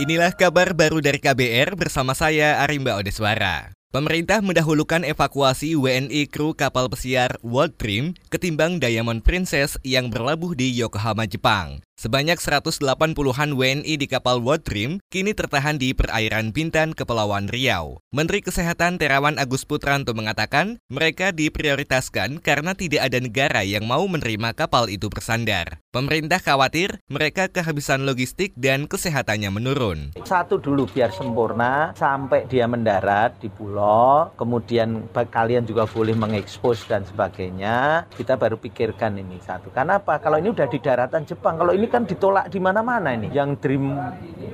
[0.00, 3.76] Inilah kabar baru dari KBR bersama saya Arimba Odeswara.
[3.92, 10.72] Pemerintah mendahulukan evakuasi WNI kru kapal pesiar World Dream ketimbang Diamond Princess yang berlabuh di
[10.72, 11.84] Yokohama, Jepang.
[12.02, 18.02] Sebanyak 180-an WNI di kapal World Dream kini tertahan di perairan Bintan, Kepulauan Riau.
[18.10, 24.50] Menteri Kesehatan Terawan Agus Putranto mengatakan mereka diprioritaskan karena tidak ada negara yang mau menerima
[24.50, 25.78] kapal itu bersandar.
[25.94, 30.10] Pemerintah khawatir mereka kehabisan logistik dan kesehatannya menurun.
[30.26, 37.06] Satu dulu biar sempurna sampai dia mendarat di pulau, kemudian kalian juga boleh mengekspos dan
[37.06, 38.10] sebagainya.
[38.10, 39.70] Kita baru pikirkan ini satu.
[39.70, 40.18] Karena apa?
[40.18, 43.28] Kalau ini udah di daratan Jepang, kalau ini kan ditolak di mana-mana ini.
[43.28, 43.92] Yang Dream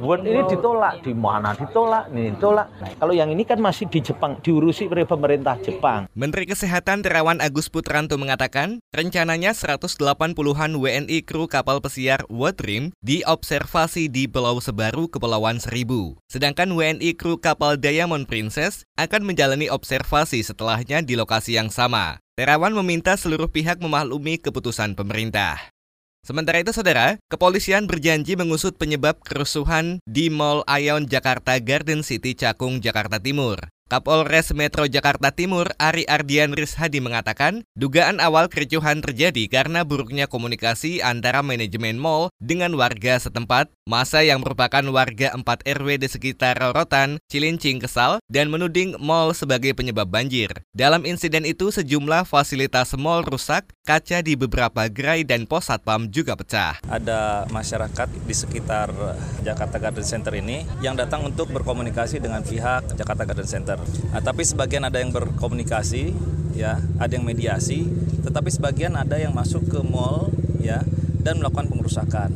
[0.02, 2.66] World ini ditolak di mana ditolak, ini ditolak.
[2.98, 6.10] Kalau yang ini kan masih di Jepang, diurusi oleh pemerintah Jepang.
[6.19, 14.10] Menteri Kesehatan Terawan Agus Putranto mengatakan, rencananya 180-an WNI kru kapal pesiar World Dream diobservasi
[14.10, 16.18] di Pulau Sebaru, Kepulauan Seribu.
[16.30, 22.18] Sedangkan WNI kru kapal Diamond Princess akan menjalani observasi setelahnya di lokasi yang sama.
[22.38, 25.77] Terawan meminta seluruh pihak memaklumi keputusan pemerintah.
[26.27, 32.83] Sementara itu, saudara, kepolisian berjanji mengusut penyebab kerusuhan di Mall Ion Jakarta Garden City Cakung,
[32.83, 33.71] Jakarta Timur.
[33.88, 41.00] Kapolres Metro Jakarta Timur Ari Ardian Rishadi mengatakan, dugaan awal kericuhan terjadi karena buruknya komunikasi
[41.00, 43.72] antara manajemen mall dengan warga setempat.
[43.88, 49.72] Masa yang merupakan warga 4 RW di sekitar Rorotan, Cilincing kesal dan menuding mall sebagai
[49.72, 50.52] penyebab banjir.
[50.76, 56.36] Dalam insiden itu sejumlah fasilitas mall rusak, kaca di beberapa gerai dan pos satpam juga
[56.36, 56.76] pecah.
[56.84, 58.92] Ada masyarakat di sekitar
[59.40, 63.77] Jakarta Garden Center ini yang datang untuk berkomunikasi dengan pihak Jakarta Garden Center
[64.09, 66.16] Nah, tapi sebagian ada yang berkomunikasi,
[66.56, 67.87] ya, ada yang mediasi,
[68.25, 70.82] tetapi sebagian ada yang masuk ke mall, ya,
[71.21, 72.31] dan melakukan pengerusakan.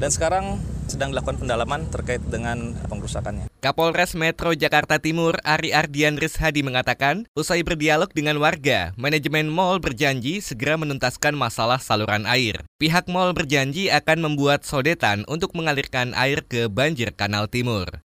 [0.00, 0.58] Dan sekarang
[0.90, 3.46] sedang dilakukan pendalaman terkait dengan pengerusakannya.
[3.62, 10.42] Kapolres Metro Jakarta Timur Ari Ardian Rishadi mengatakan, usai berdialog dengan warga, manajemen mall berjanji
[10.42, 12.66] segera menuntaskan masalah saluran air.
[12.82, 18.02] Pihak mall berjanji akan membuat sodetan untuk mengalirkan air ke banjir Kanal Timur.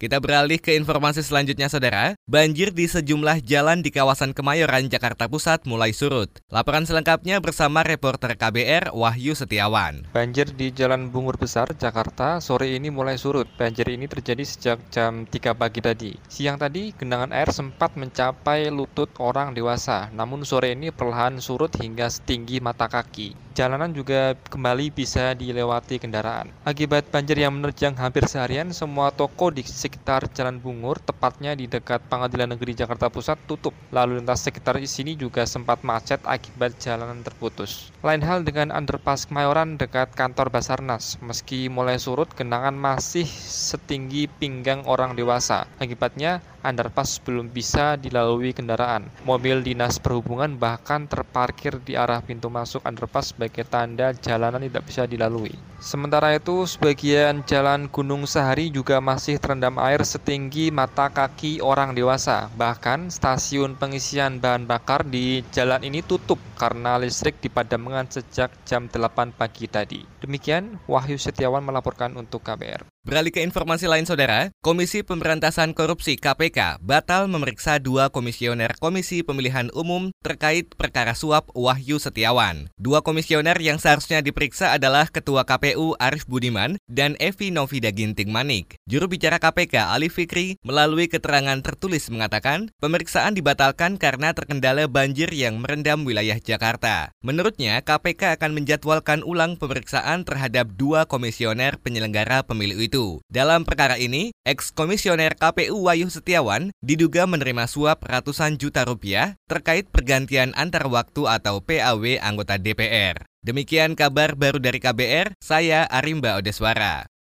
[0.00, 2.16] Kita beralih ke informasi selanjutnya, saudara.
[2.24, 6.40] Banjir di sejumlah jalan di kawasan Kemayoran, Jakarta Pusat mulai surut.
[6.48, 10.08] Laporan selengkapnya bersama reporter KBR Wahyu Setiawan.
[10.16, 13.44] Banjir di Jalan Bungur Besar, Jakarta, sore ini mulai surut.
[13.60, 16.16] Banjir ini terjadi sejak jam 3 pagi tadi.
[16.32, 22.08] Siang tadi, genangan air sempat mencapai lutut orang dewasa, namun sore ini perlahan surut hingga
[22.08, 26.48] setinggi mata kaki jalanan juga kembali bisa dilewati kendaraan.
[26.64, 29.60] Akibat banjir yang menerjang hampir seharian, semua toko di
[29.90, 33.74] sekitar Jalan Bungur, tepatnya di dekat Pengadilan Negeri Jakarta Pusat, tutup.
[33.90, 37.90] Lalu lintas sekitar sini juga sempat macet akibat jalanan terputus.
[38.06, 41.18] Lain hal dengan underpass Kemayoran dekat kantor Basarnas.
[41.18, 45.66] Meski mulai surut, genangan masih setinggi pinggang orang dewasa.
[45.82, 49.08] Akibatnya, underpass belum bisa dilalui kendaraan.
[49.24, 55.04] Mobil dinas perhubungan bahkan terparkir di arah pintu masuk underpass sebagai tanda jalanan tidak bisa
[55.04, 55.52] dilalui.
[55.80, 62.52] Sementara itu, sebagian jalan Gunung Sahari juga masih terendam air setinggi mata kaki orang dewasa.
[62.52, 69.32] Bahkan stasiun pengisian bahan bakar di jalan ini tutup karena listrik dipadamkan sejak jam 8
[69.32, 70.04] pagi tadi.
[70.20, 72.84] Demikian, Wahyu Setiawan melaporkan untuk KBR.
[73.00, 79.72] Beralih ke informasi lain saudara, Komisi Pemberantasan Korupsi KPK batal memeriksa dua komisioner Komisi Pemilihan
[79.72, 82.68] Umum terkait perkara suap Wahyu Setiawan.
[82.76, 88.76] Dua komisioner yang seharusnya diperiksa adalah Ketua KPU Arif Budiman dan Evi Novida Ginting Manik.
[88.84, 95.56] Juru bicara KPK Ali Fikri melalui keterangan tertulis mengatakan pemeriksaan dibatalkan karena terkendala banjir yang
[95.56, 97.16] merendam wilayah Jakarta.
[97.24, 103.22] Menurutnya, KPK akan menjadwalkan ulang pemeriksaan terhadap dua komisioner penyelenggara pemilu itu.
[103.30, 110.50] Dalam perkara ini, ex-komisioner KPU Wahyu Setiawan diduga menerima suap ratusan juta rupiah terkait pergantian
[110.58, 113.22] antar waktu atau PAW anggota DPR.
[113.40, 117.10] Demikian kabar baru dari KBR, saya Arimba Odeswara.